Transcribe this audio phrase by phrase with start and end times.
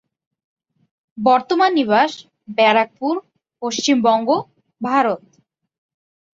[1.17, 2.11] বর্তমান নিবাস
[2.57, 3.13] ব্যারাকপুর,
[3.61, 4.29] পশ্চিমবঙ্গ,
[4.81, 5.21] ভারত।